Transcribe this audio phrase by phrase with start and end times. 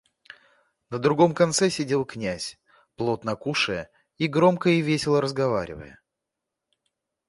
[0.89, 2.57] На другом конце сидел князь,
[2.95, 6.01] плотно кушая и громко и весело разговаривая.